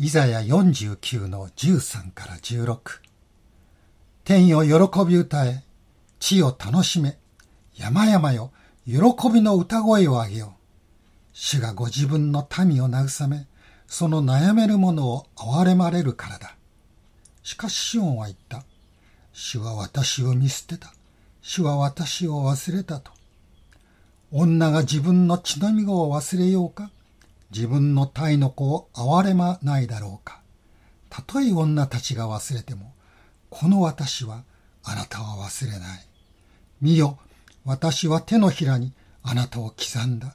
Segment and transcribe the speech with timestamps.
[0.00, 2.78] イザヤ49の13から16。
[4.22, 5.64] 天よ喜び歌え、
[6.20, 7.18] 地を楽しめ、
[7.74, 8.52] 山々よ
[8.86, 8.94] 喜
[9.28, 10.60] びの歌声を上げよう。
[11.32, 13.48] 主がご自分の民を慰め、
[13.88, 16.54] その悩める者を憐れまれるからだ。
[17.42, 18.62] しかしシオンは言った。
[19.32, 20.94] 主は私を見捨てた。
[21.42, 23.10] 主は私を忘れたと。
[24.30, 26.92] 女が自分の血のみ子を忘れようか
[27.50, 30.40] 自分の体の子を憐れまないだろうか。
[31.08, 32.92] たとえ女たちが忘れても、
[33.50, 34.44] この私は
[34.84, 36.06] あなたは忘れない。
[36.80, 37.18] 見よ、
[37.64, 38.92] 私は手のひらに
[39.22, 40.34] あなたを刻んだ。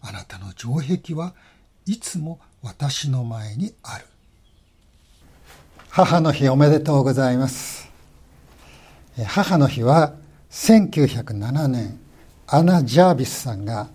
[0.00, 1.34] あなたの城壁は
[1.86, 4.04] いつも私の前にある。
[5.88, 7.90] 母の日おめでとうございます。
[9.26, 10.14] 母の日は
[10.50, 11.98] 1907年、
[12.46, 13.88] アナ・ジャービスさんが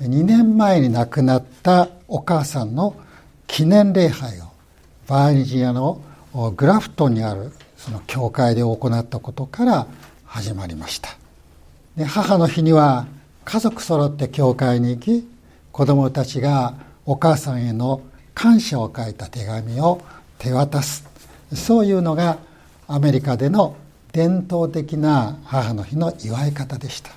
[0.00, 2.96] 2年前に亡くなったお母さんの
[3.46, 4.44] 記念礼拝を
[5.06, 6.00] バージニアの
[6.56, 9.86] グラフトンにあるその教会で行ったことから
[10.24, 11.10] 始まりました。
[11.96, 13.06] で母の日には
[13.44, 15.28] 家族揃って教会に行き
[15.70, 16.74] 子供たちが
[17.06, 18.00] お母さんへの
[18.34, 20.00] 感謝を書いた手紙を
[20.38, 21.04] 手渡す。
[21.52, 22.38] そういうのが
[22.88, 23.76] アメリカでの
[24.12, 27.12] 伝統的な母の日の祝い方でした。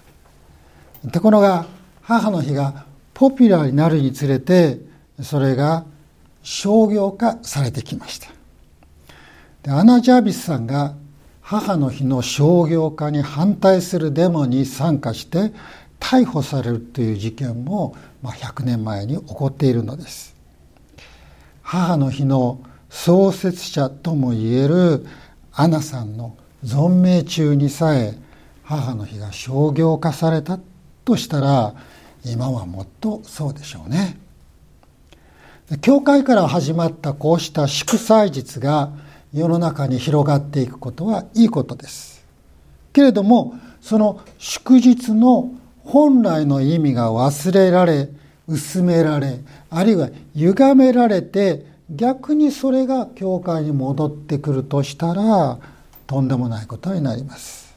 [1.11, 1.65] ところが
[2.07, 4.79] 母の日がポピュラーになるにつれて
[5.21, 5.83] それが
[6.41, 8.29] 商業化されてきました。
[9.63, 10.95] でアナ・ジャービスさんが
[11.41, 15.51] 母の日の商業化に反対するデモに参加して
[15.99, 20.33] 逮捕されるという事件も、まあ、100年前に起こっているのです。
[21.61, 25.05] 母の日の創設者ともいえる
[25.51, 28.17] アナさんの存命中にさえ
[28.63, 30.57] 母の日が商業化された
[31.03, 31.73] としたら
[32.25, 34.17] 今はもっとそうでしょうね。
[35.81, 38.91] 教会から始まったこうした祝祭日が
[39.33, 42.25] 世の中に広がっていくことはいいことです。
[42.93, 45.51] けれどもその祝日の
[45.83, 48.09] 本来の意味が忘れられ
[48.47, 49.39] 薄められ
[49.69, 55.59] あるいは歪められて逆にそれが教会に戻ってくるとしたら
[56.05, 57.75] とんでもないことになります。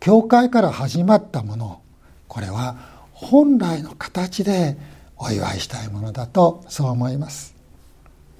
[0.00, 1.80] 教会から始まったもの
[2.28, 4.76] これは本来の形で
[5.16, 7.54] お祝いしたいものだとそう思います。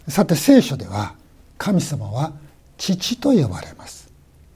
[0.07, 1.15] さて聖書では
[1.59, 2.33] 神様は
[2.77, 4.09] 父と呼ばれます。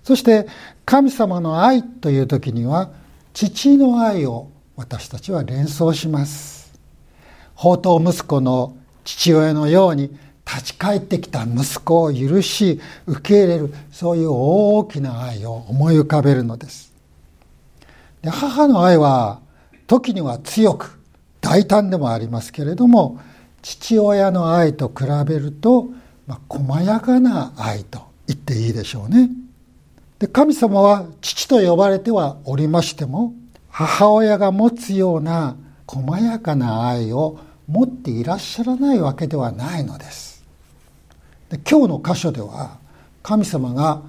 [0.05, 0.47] そして
[0.85, 2.91] 神様の愛という時には
[3.35, 6.73] 父の愛を私たちは連想します。
[7.57, 10.17] 宝刀息子の父親のように
[10.47, 16.93] 立ち返ってきた息子を許し受け入れるそういう大きな愛を思い浮かべるのです。
[18.23, 19.41] で母の愛は
[19.87, 20.99] 時には強く
[21.41, 23.21] 大胆でもありますけれども
[23.63, 25.89] 父親の愛と比べると、
[26.27, 29.31] まあ、細やかな愛と言っていいでしょうね。
[30.19, 33.35] で神様は父と呼ばれてはおりましても
[33.69, 35.57] 母親が持つような
[35.87, 40.45] 細やかな愛を持っていらっしゃらないわけではないのです。
[41.51, 42.79] で今日の箇所では
[43.23, 44.03] 神様が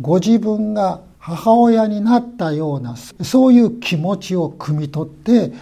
[0.00, 5.52] ご自分が母親になったようなそういう気持ちを汲み取って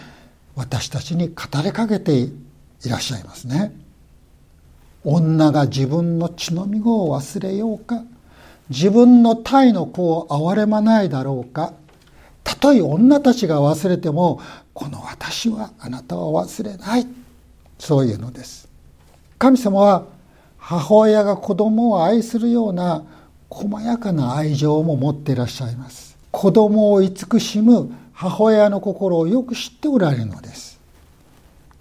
[0.55, 2.31] 私たちに語りかけてい
[2.89, 3.73] らっしゃいますね。
[5.03, 8.03] 女が自分の血のみ子を忘れようか
[8.69, 11.73] 自分の体の子を憐れまないだろうか。
[12.43, 14.41] たとえ女たちが忘れても
[14.73, 17.07] この私はあなたは忘れない。
[17.77, 18.69] そういうのです。
[19.37, 20.05] 神様は
[20.57, 23.03] 母親が子供を愛するような
[23.49, 26.17] 細やかな愛情も持っていらっしゃいます。
[26.31, 30.79] 子供を慈しむ母親の心をよく知っておられるのです。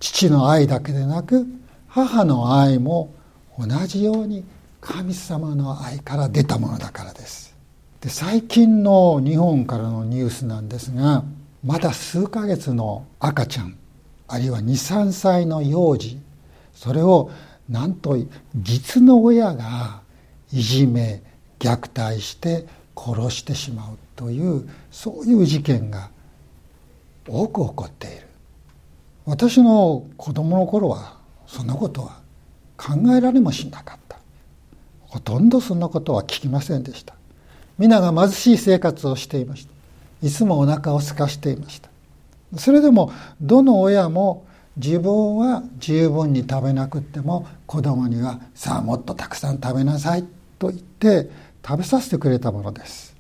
[0.01, 1.47] 父の愛だけでなく
[1.89, 3.13] 母の愛も
[3.59, 4.45] 同じように
[4.81, 7.55] 神様の愛から出たものだからです。
[8.01, 11.25] で最近の日本からのニュースなんですが
[11.65, 13.77] まだ数ヶ月の赤ちゃん
[14.29, 16.21] あるいは23歳の幼児
[16.75, 17.31] それを
[17.69, 18.17] なんと
[18.55, 20.03] 実の親が
[20.53, 21.23] いじめ
[21.59, 22.67] 虐待して
[22.97, 26.11] 殺してしまうというそういう事件が
[27.29, 28.27] 多く起こっている。
[29.27, 32.21] 私の子供の頃はそんなことは
[32.77, 34.19] 考えられもしなかった。
[35.03, 37.15] ほとんどそんなことは聞きませんでした。
[37.79, 39.73] 皆が貧しい生活をしていました。
[40.27, 41.91] いつもお腹を空かしていました。
[42.57, 44.47] それでもどの親も
[44.77, 50.25] 自分は十分に食べなくっても子供にはさあもっとたくさん食べなさい
[50.59, 51.29] と言って
[51.67, 53.17] 食べさせてくれたものです。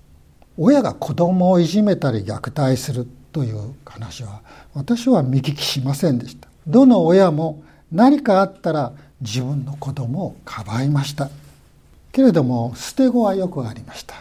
[0.57, 4.41] 親が子供をいじめたり虐待するという話は
[4.75, 6.49] 私は見聞きしませんでした。
[6.67, 7.63] どの親も
[7.93, 11.31] 何かあったら自分の子供をかばいました。
[12.13, 14.15] けれども捨て子はよくありました。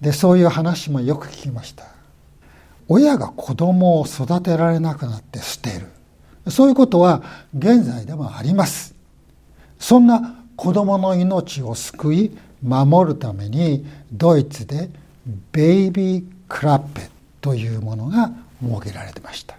[0.00, 1.84] でそういう話もよく聞きました。
[2.88, 5.88] 親が子供を育てられなくなって捨てる。
[6.50, 7.22] そういうことは
[7.56, 8.94] 現在でもあります。
[9.78, 14.90] そんな子供の命を救い守るためにドイツで
[15.52, 17.08] ベイビークラッペ
[17.40, 18.30] というものが
[18.62, 19.56] 設けられてました。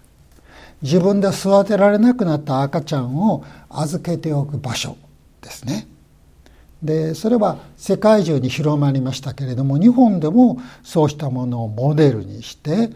[0.81, 4.95] 自分で育てられなくなった赤ちゃんを預けておく場所
[5.41, 5.87] ですね。
[6.83, 12.91] でそれは世界中に広まりましたけれども日本でもそうしたものをモデルにして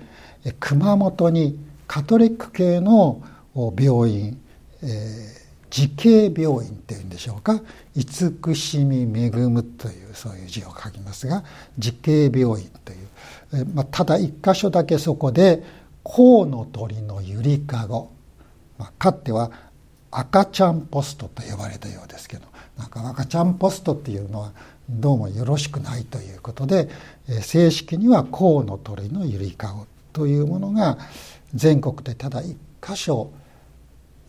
[0.60, 1.58] 熊本に
[1.88, 3.22] カトリック系の
[3.56, 4.40] 病院、
[4.84, 5.41] えー、
[5.72, 7.62] 慈恵病院っていうんでしょうか？
[7.96, 11.44] 慈しみ恵むというそういう字を書きますが
[11.80, 12.96] 慈恵病院とい
[13.62, 15.64] う、まあ、ただ一箇所だけそこで
[16.04, 18.12] 甲の鳥のゆりかご、
[18.78, 19.50] まあ、かっては
[20.12, 22.44] 赤ちゃんポストと呼ばれたようですけど
[22.78, 24.52] なんか赤ちゃんポストっていうのは
[24.90, 26.90] どうもよろしくないということで、
[27.30, 30.98] え、正式には甲の鳥のゆりかごというものが
[31.54, 33.32] 全国でただ一箇所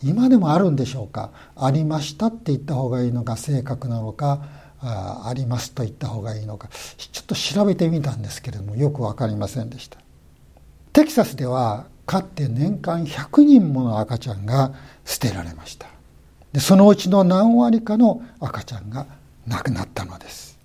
[0.03, 1.31] 今でもあるんでしょうか？
[1.55, 3.37] ありましたって言った方がいいのか？
[3.37, 4.45] 正確なのか？
[4.81, 6.69] あありますと言った方がいいのか？
[6.97, 9.97] ちょっと調べてみたんですけれどもよく分かりませんでした。
[10.91, 14.73] テキサスではかって年間100人もの赤ちゃんが
[15.05, 15.87] 捨てられました。
[16.51, 19.07] でそのうちの何割かの赤ちゃんが
[19.47, 20.59] 亡くなったのです。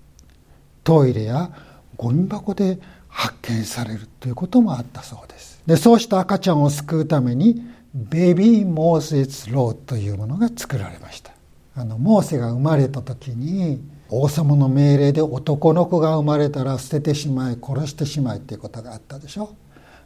[0.84, 1.50] トイレや
[1.96, 5.62] ゴミ箱で発見されるということもあったそうです。
[5.66, 7.62] でそうした赤ちゃんを救うために
[7.94, 11.32] ベビー・モーセス・ローというものが作られました。
[11.74, 13.80] あのモーセが生まれた時に
[14.10, 19.54] 王様の命令で男の子が生まれたら捨ててしまい殺してしまいっていうことがあったでしょ。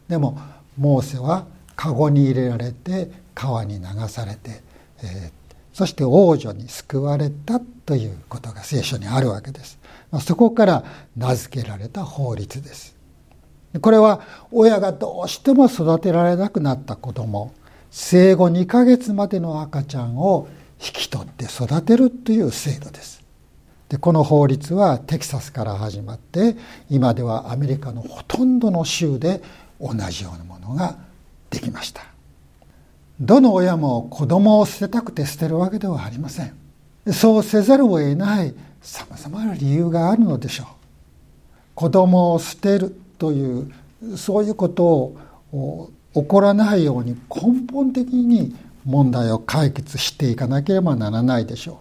[0.08, 0.38] でも
[0.76, 1.46] モーセは
[1.76, 4.62] 籠に入れられて川に流されて、
[5.02, 5.30] えー、
[5.72, 9.78] そして王女に救われたということが聖書にあるわけです、
[10.10, 10.84] まあ、そこから
[11.16, 12.94] 名付けられた法律です。
[13.80, 14.20] これは
[14.50, 17.52] 親がどうしても育てられなくなった子供。
[17.94, 20.48] 生後2ヶ月までの赤ちゃんを
[20.80, 23.22] 引き取って育てるという制度です。
[23.90, 26.56] でこの法律はテキサスから始まって
[26.88, 29.42] 今ではアメリカのほとんどの州で
[29.78, 30.96] 同じようなものが
[31.50, 32.02] できました。
[33.20, 36.54] どの親も子供を捨てたくて捨てるわけではありません。
[37.12, 40.66] そうせざるを得ないさまざまな理由があるのでしょう。
[41.74, 43.70] 子供を捨てるという
[44.16, 45.12] そういうこと
[45.52, 48.54] を起こらないように根本的に
[48.84, 51.80] 問題を解決していかなければならないでしょ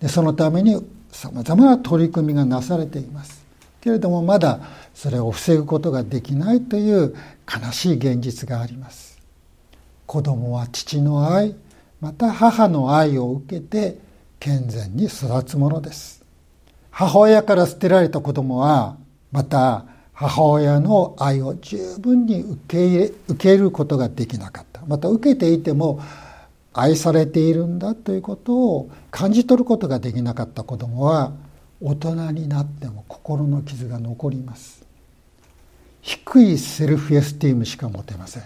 [0.00, 0.02] う。
[0.02, 3.44] でそのためにさまざまな取り組みがなされています。
[3.80, 4.60] けれどもまだ
[4.94, 7.14] それを防ぐことができないという
[7.46, 9.18] 悲しい現実があります。
[10.06, 11.54] 子供は父の愛
[12.00, 13.98] また母の愛を受けて
[14.38, 16.22] 健全に育つものです。
[16.90, 18.96] 母親から捨てられた子供は
[19.32, 19.84] また
[20.18, 24.82] 母親の愛を十分に受け入れ受けることができなかった。
[24.88, 26.02] また受けていても
[26.72, 31.30] 愛されているんだということを感じ取ることができなかった子供は
[31.80, 34.84] 大人になっても心の傷が残ります。
[36.02, 38.42] 低いセルフエスティームしか持てません。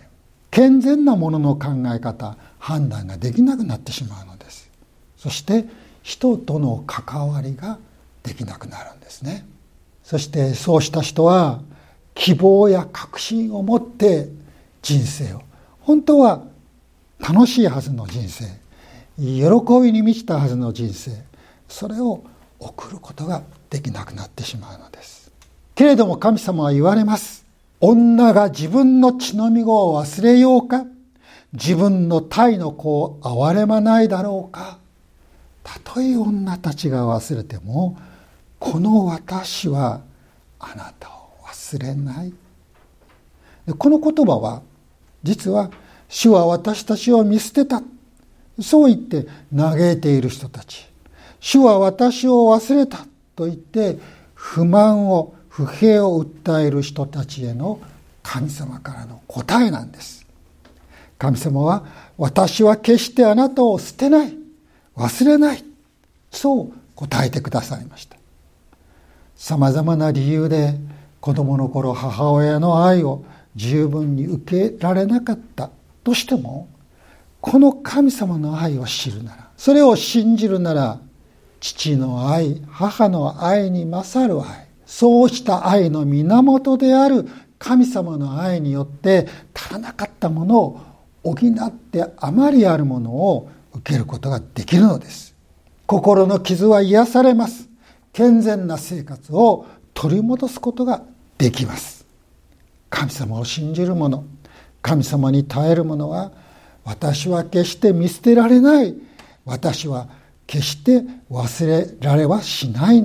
[0.51, 4.69] 健全なものの考え方判断ができなくなってしまうのです。
[5.17, 5.65] そして
[6.03, 7.79] 人との関わりが
[8.23, 9.47] できなくなるんですね。
[10.03, 11.63] そしてそうした人は
[12.15, 14.29] 希望や確信を持って
[14.83, 15.43] 人生を。
[15.81, 16.45] 本当は
[17.19, 18.45] 楽しいはずの人生。
[19.19, 19.43] 喜
[19.83, 21.13] びに満ちたはずの人生。
[21.69, 22.23] それを
[22.59, 25.33] 送ることができなくなってしまうのです。
[25.75, 27.45] けれども神様は言われます。
[27.81, 30.85] 女が自分の血のみ子を忘れようか。
[31.53, 34.79] 自分の体の子を憐れまないだろうか。
[35.63, 37.97] たとえ女たちが忘れても
[38.59, 40.01] この私は
[40.59, 41.22] あなたを
[41.53, 42.33] 忘れない。
[43.79, 44.63] この言葉は
[45.23, 45.71] 実は
[46.09, 47.83] 主は私たちを見捨てた。
[48.61, 50.89] そう言って嘆いている人たち。
[51.41, 53.07] 主は私を忘れた。
[53.37, 53.99] と言って
[54.35, 57.81] 不満を不平を訴える人たちへの
[58.23, 60.27] 神様からの答えなんです。
[61.19, 61.85] 神様は
[62.19, 64.35] 私は決してあなたを捨てない。
[64.97, 65.65] 忘れない。
[66.31, 68.17] そう答えてくださいました。
[69.37, 70.75] さまざまな理由で
[71.23, 73.25] 子供の頃母親の愛を
[73.55, 75.71] 十分に受けられなかった
[76.03, 76.69] としても
[77.41, 80.99] この神様の愛を知るならそれを信じるなら
[81.61, 90.81] 父の愛母の愛に勝る愛そうした愛の源である神様の愛によって足らなかったものを
[91.23, 95.33] 補ってあまりあるものを受けることができるのです
[95.87, 97.69] 心の傷は癒されます。
[98.15, 101.03] 健全な生活を取り戻すことが
[101.43, 102.07] できます。
[102.89, 104.25] 神様を信じる者、
[104.81, 106.31] 神様に耐える者は、
[106.85, 108.95] 私は決して見捨てられない。
[109.45, 110.07] 私は
[110.47, 113.03] 決して忘れられはしない。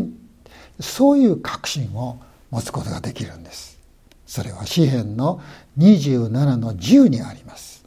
[0.79, 2.19] そういう確信を
[2.51, 3.79] 持つことができるんです。
[4.27, 5.41] それは詩篇の
[5.79, 7.83] 27の10にあります。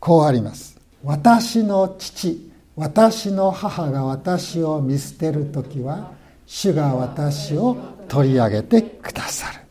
[0.00, 0.78] こうあります。
[1.02, 6.12] 私の父、私の母が私を見捨てる時は、
[6.44, 7.74] 主が私を
[8.06, 9.63] 取り上げてくださる。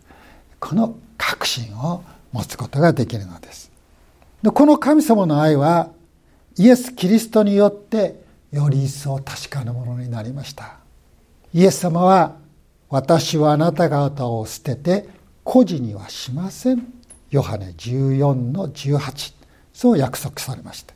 [0.64, 3.70] この確信を持つことができるのです。
[4.42, 5.90] でこの神様の愛は
[6.58, 10.78] イエス・キリストによってより一層確かなものになりました。
[11.54, 12.38] イエス様は
[12.90, 15.10] 私はあなた方を捨てて
[15.44, 16.94] 孤児にはしません。
[17.30, 19.34] ヨハネ14の18。
[19.74, 20.94] そう約束されました。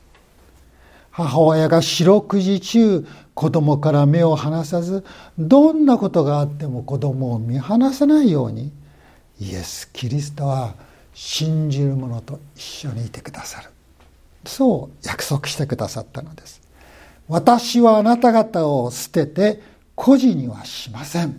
[1.10, 5.04] 母親が四六時中子供から目を離さず
[5.38, 8.72] どんなことがあっても子供を見放さないように
[9.40, 10.74] イエス・キリストは
[11.14, 13.70] 信じる者と一緒にいてくださる。
[14.44, 16.60] そう約束してくださったのです。
[17.28, 19.60] 私はあなた方を捨てて
[19.94, 21.36] 孤児にはしません。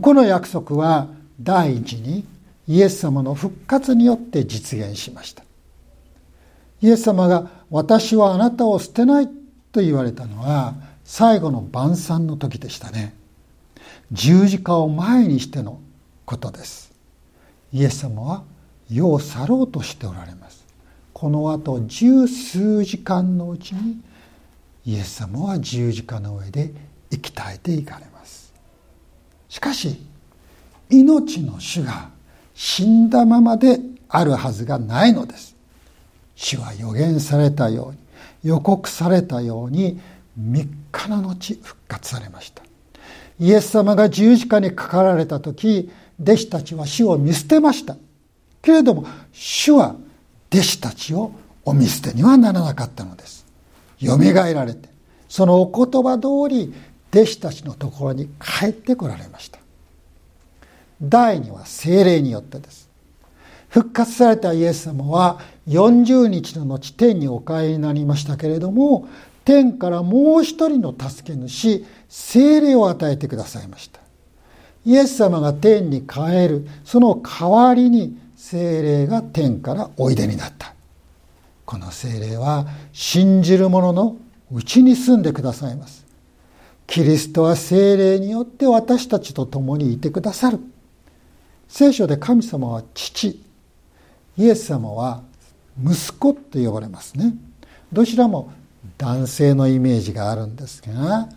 [0.00, 1.08] この約束は
[1.40, 2.24] 第一に
[2.68, 5.42] イエス様の復活によって実現しました。
[6.80, 9.28] イエス様が私はあなたを捨てない
[9.72, 13.14] と言われたのは最後の晩餐の時でしたね。
[14.12, 15.80] 十字架を前にしての
[16.26, 16.91] ことです。
[17.72, 18.44] イエス様は
[18.90, 20.64] 世を去ろうとしておられます。
[21.12, 24.00] このあと十数時間のうちに
[24.84, 26.72] イエス様は十字架の上で
[27.10, 28.52] 生き絶えていかれます。
[29.48, 30.04] しかし
[30.90, 32.10] 命の主が
[32.54, 35.56] 死んだままであるはずがないのです。
[36.34, 37.98] 主は予言されたように
[38.44, 40.00] 予告されたように
[40.38, 42.62] 3日の後復活されました。
[43.38, 45.90] イエス様が十字架にかかられた時
[46.22, 47.96] 弟子たちは主を見捨てました。
[48.62, 49.96] けれども主は
[50.52, 51.32] 弟子たちを
[51.64, 53.44] お見捨てにはならなかったのです。
[54.00, 54.88] よみがえられて
[55.28, 56.74] そのお言葉通り
[57.12, 59.58] 弟子たちのところに帰ってこられました。
[61.02, 62.88] 第二は精霊によってです。
[63.68, 69.08] 復活されたイエス様は40日の後天にお帰りになりましたけれども
[69.46, 74.01] 天からもう一人の助け主精霊を与えてくださいました。
[74.84, 76.66] イエス様が天に帰る。
[76.84, 80.74] その代わりに精霊が天からおいでになった。
[81.64, 84.16] この精霊は信じる者の
[84.52, 86.04] うちに住んでくださいます。
[86.86, 90.58] キリストは精霊によって私たちと共にいてくださる。
[91.68, 93.40] 聖書で神様は父。
[94.36, 95.22] イエス様は
[95.82, 97.34] 息子と呼ばれますね。
[97.92, 98.52] どちらも
[98.98, 101.28] 男性のイメージがあるんですが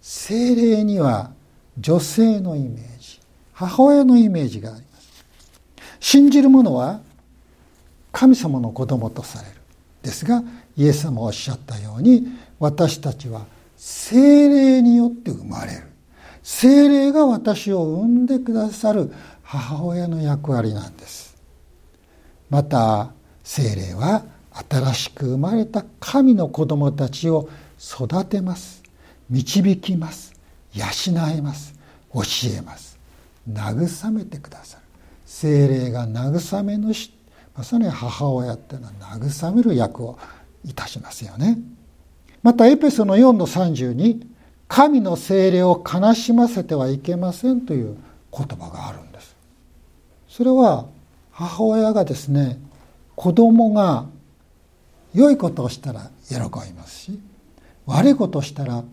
[0.00, 1.30] 精霊には
[1.78, 3.20] 女性のイメージ
[3.52, 5.24] 母親のイメージがあります。
[6.00, 7.00] 信じる者は
[8.10, 9.54] 神様の子供とされる。
[10.02, 10.42] ですが
[10.76, 12.26] イエス様おっしゃったように
[12.58, 15.82] 私たちは精霊によって生まれる。
[16.42, 19.12] 精霊が私を産んでくださる
[19.42, 21.36] 母親の役割なんです。
[22.50, 23.12] また
[23.44, 24.24] 精霊は
[24.68, 27.48] 新しく生まれた神の子供たちを
[27.78, 28.82] 育てます。
[29.30, 30.31] 導きます。
[30.74, 30.84] 養
[31.28, 31.74] えます。
[32.12, 32.20] 教
[32.56, 32.98] えます。
[33.50, 34.82] 慰めてくださる。
[35.26, 37.10] 精霊が慰め主
[37.56, 40.18] まさに母親っていうのは慰める役を
[40.64, 41.58] いたしますよね。
[42.42, 44.26] またエペソの4の30に
[44.68, 47.96] 神の精霊を悲しませてはいけませんという
[48.36, 49.36] 言葉があるんです。
[50.28, 50.86] それは
[51.30, 52.58] 母親がですね
[53.16, 54.06] 子供が
[55.14, 57.20] 良いことをしたら喜びますし
[57.84, 58.84] 悪いことをしたら、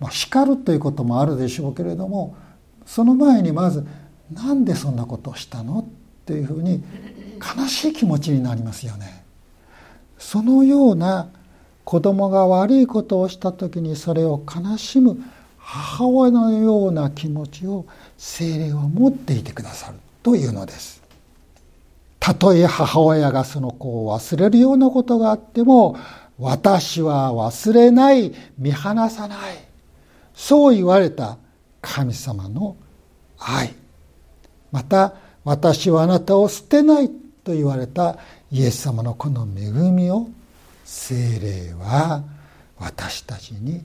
[0.00, 2.36] まあ、叱るということもあるでしょうけれども
[2.86, 3.86] その前にまず
[4.32, 5.84] 「なんでそんなことをしたの?」っ
[6.26, 6.82] ていうふうに
[7.56, 9.24] 悲しい気持ちになりますよね。
[10.18, 11.28] そのような
[11.84, 15.18] 子供が悪いことをした時にそれを悲しむ
[15.56, 17.86] 母親のような気持ちを
[18.16, 21.02] 精霊は持っていてくださるというのです。
[22.18, 25.96] たとえ母親がその子を忘れるようなことがあっても、
[26.38, 29.67] 私は忘れない、見放さない。
[30.38, 31.36] そう言われた
[31.82, 32.76] 神様の
[33.40, 33.74] 愛。
[34.70, 37.10] また、私はあなたを捨てない
[37.42, 38.18] と言われた
[38.52, 40.28] イエス様のこの恵みを
[40.84, 42.22] 精霊は
[42.78, 43.82] 私たちに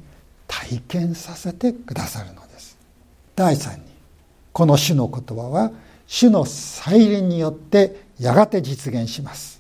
[0.47, 2.77] 体験させてくださるのです。
[3.35, 3.81] 第三に、
[4.51, 5.71] この主の言葉は
[6.05, 9.59] 主の再臨によってやがて実現します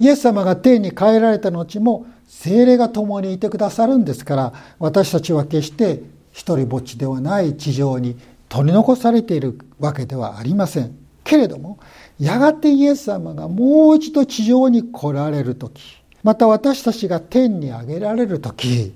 [0.00, 8.16] イエス様が天に帰られた後も精霊が共にいてくださるんですから私たちは決して一人ぼっちではない地上に
[8.48, 11.04] 取り残されているわけではありません。
[11.24, 11.78] けれども
[12.20, 15.82] やがてイエス様がもう一度地上に来られる時
[16.22, 18.94] また私たちが天に上げられる時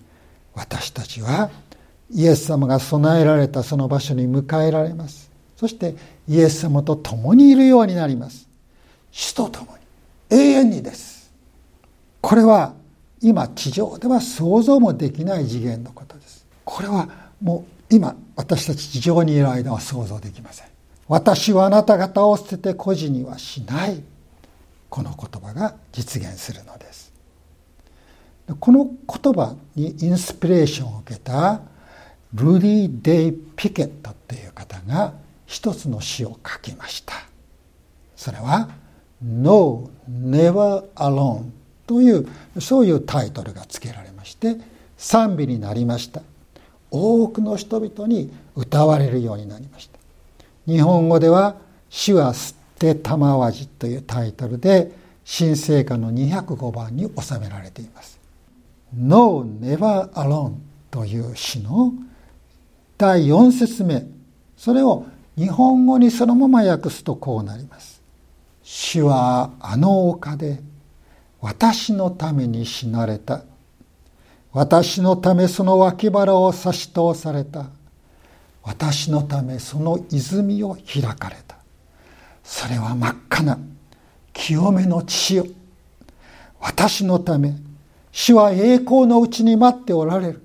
[0.55, 1.51] 私たちは
[2.11, 5.97] イエス様が備えられたその場所に迎えられますそして
[6.29, 8.49] イエス様と共にいるようになります
[9.11, 9.78] 死と共に
[10.31, 11.33] 永遠にです。
[12.21, 12.75] これは
[13.21, 16.47] 今地上では想像もできない次元のことです。
[16.65, 17.09] これは
[17.41, 20.67] もう今私たち地上にいる間は想像できません。
[21.09, 24.03] 私はあなた方を捨てて孤児にはしない。
[24.91, 27.13] この言葉が実現するのです。
[28.61, 31.61] この言葉にインスピレーションを受けた
[32.33, 35.13] ルディ・デイ・ピケットという方が
[35.47, 37.15] 一つの詩を書きました。
[38.17, 38.69] それは
[39.23, 41.51] 「No, Never Alone」
[41.87, 42.29] という
[42.61, 44.57] そういうタイトルが付けられまして
[44.97, 46.23] 賛美になりました。
[46.91, 49.99] 多くの人々に歌われるようになりました。
[50.67, 51.57] 日本語では
[51.91, 54.93] 「死は吸って玉わじ」というタイトルで
[55.25, 58.19] 新聖歌の205番に収められています
[58.95, 60.53] 「No Never Alone」
[60.91, 61.93] という詩の
[62.97, 64.07] 第4節目。
[64.57, 65.07] それを
[65.37, 67.88] 日本語にそのまま訳すとこうなります
[68.71, 70.61] 「死はあの丘で
[71.41, 73.43] 私のために死なれた。
[74.53, 77.71] 私のためその脇腹を差し通された。
[78.63, 81.57] 私のためその泉を開かれた。
[82.45, 83.59] それは真っ赤な
[84.35, 85.47] 清めの血よ。
[86.61, 87.55] 私のため
[88.13, 90.43] 主は栄光のうちに待っておられる。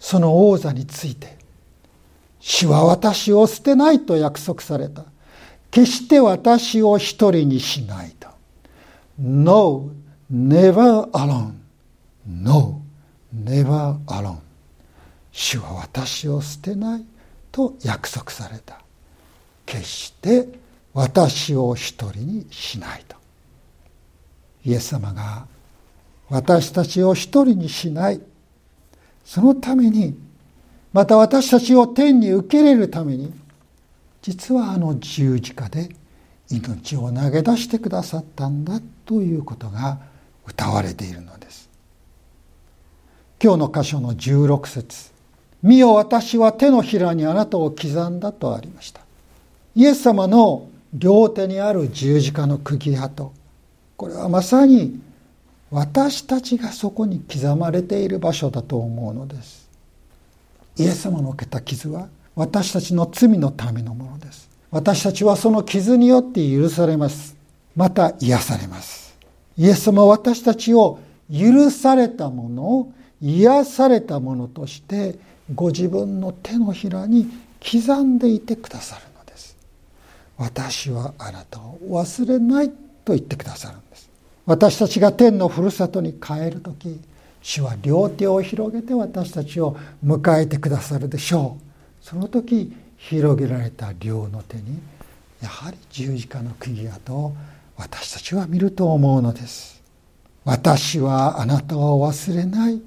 [0.00, 1.38] その王座について
[2.40, 5.04] 主は私を捨てないと約束された。
[5.70, 8.28] 決して私を一人にしないと。
[9.18, 9.90] No,
[10.32, 11.52] never alone.
[12.26, 12.82] No,
[13.34, 14.38] never alone.
[15.32, 17.04] 主は私を捨てない
[17.52, 18.80] と約束された。
[19.64, 20.48] 決して
[20.92, 23.16] 私を一人にしないと。
[24.64, 25.46] イエス様が
[26.28, 28.20] 私たちを一人にしない。
[29.24, 30.18] そのために
[30.92, 33.32] また私たちを天に受け入れるために
[34.22, 35.88] 実はあの十字架で
[36.50, 39.98] 命を投げ出してくださったんだということが
[40.46, 41.70] 歌われているのです。
[43.42, 45.10] 今日の箇所の16節。
[45.62, 49.00] 見よ私は手のひらにあなたを刻んだとありました。
[49.74, 53.32] イエス様の両手にある十字架の釘跡
[53.96, 55.00] これはまさに
[55.70, 59.68] 私たちがそこに刻まれている場所だと思うのです。
[60.76, 62.08] イエス様の受けた傷は
[62.40, 64.48] 私たちの罪のためのものです。
[64.70, 67.36] 私たちはその傷によって許されます。
[67.76, 69.14] また癒されます。
[69.58, 71.00] イエス様は私たちを
[71.30, 75.18] 許されたものを癒されたものとして
[75.54, 77.28] ご自分の手のひらに
[77.60, 79.54] 刻んでいてくださるのです。
[80.38, 84.08] 私はあなたを忘れないと言ってくださるんです。
[84.46, 86.98] 私たちが天のふるさとに帰る時
[87.42, 91.69] 主は両手を広げて私たちを迎えてくださるでしょう。
[92.02, 94.78] その時広げられた両の手に
[95.42, 97.34] やはり十字架の釘跡を
[97.76, 99.82] 私たちは見ると思うのです。
[100.44, 102.80] 私はあなたを忘れない。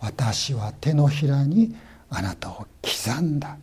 [0.00, 1.74] 私は手のひらに
[2.08, 3.56] あなたを刻んだ。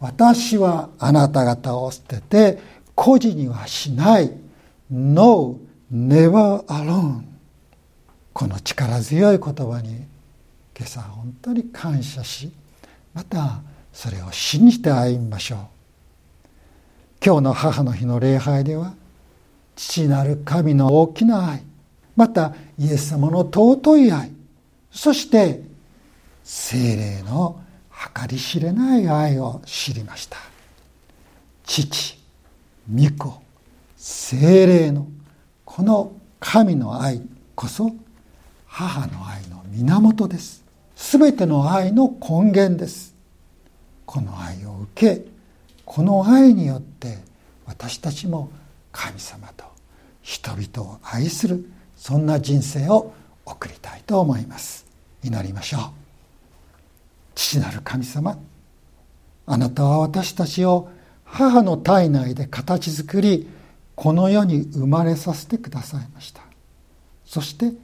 [0.00, 2.58] 私はあなた方を捨てて
[2.94, 4.32] 孤児にはしない。
[4.90, 5.58] No,
[5.92, 7.22] never alone
[8.32, 9.96] この力強い言葉に
[10.76, 12.50] 今朝本当に感謝し
[13.12, 13.60] また
[14.00, 15.58] それを信じて歩みましょう。
[17.20, 18.94] 今日の母の日の礼拝では
[19.74, 21.64] 父なる神の大きな愛
[22.14, 24.30] またイエス様の尊い愛
[24.92, 25.62] そして
[26.44, 27.60] 精霊の
[28.14, 30.36] 計り知れない愛を知りました。
[31.64, 32.16] 父
[32.94, 33.42] 御子
[33.96, 35.08] 精霊の
[35.64, 37.20] この神の愛
[37.56, 37.90] こそ
[38.64, 40.62] 母の愛の源です。
[40.94, 43.17] 全ての愛の根源です。
[44.08, 45.22] この愛を受け
[45.84, 47.18] この愛によって
[47.66, 48.50] 私たちも
[48.90, 49.66] 神様と
[50.22, 53.12] 人々を愛するそんな人生を
[53.44, 54.86] 送りたいと思います。
[55.22, 55.80] 祈りましょう。
[57.34, 58.38] 父なる神様
[59.44, 60.88] あなたは私たちを
[61.24, 63.46] 母の体内で形作り
[63.94, 66.40] この世に生まれさせてくださいました。
[67.26, 67.74] そして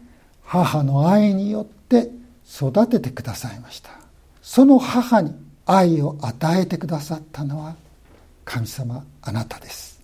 [0.43, 2.09] 母の愛によって
[2.51, 3.91] 育ててくださいました。
[4.41, 7.77] その母に愛を与えてくださったのは
[8.44, 10.00] 神様あなたです。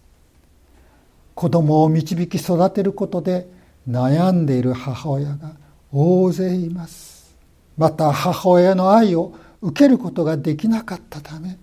[1.34, 3.48] 子供を導き育てることで
[3.88, 5.52] 悩んでいる母親が
[5.92, 7.36] 大勢います。
[7.76, 11.58] また母親の愛を受けることができなかったため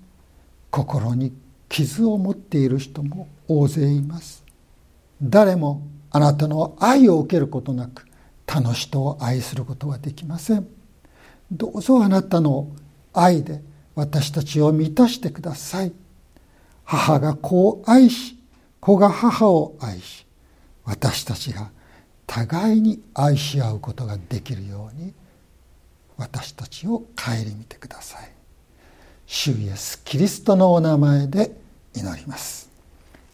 [0.72, 1.34] 心に
[1.70, 4.44] 傷を持っている人も大勢います。
[5.22, 5.82] 誰も
[6.12, 8.06] あなたの愛を受けることなく
[8.46, 10.68] 他の人を愛することはできません。
[11.52, 12.68] どうぞあなたの
[13.14, 13.62] 愛で
[13.98, 15.92] 私たちを満たしてください。
[16.84, 18.38] 母が子を愛し
[18.80, 20.26] 子が母を愛し
[20.86, 21.72] 私たちが
[22.28, 25.14] 互いに愛し合うことができるように
[26.16, 28.32] 私たちを顧みてください。
[29.26, 31.60] 主イエスキリストのお名前で
[31.96, 32.70] 祈ります。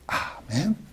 [0.07, 0.92] アーメン。